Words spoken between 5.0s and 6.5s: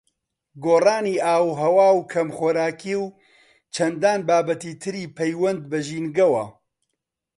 پەیوەند بە ژینگەوە